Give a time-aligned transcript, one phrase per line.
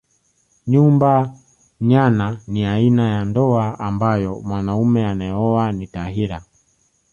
[0.67, 1.11] Nyumba
[1.81, 6.43] nyana ni aina ya ndoa ambayo mwanaume anayeoa ni tahira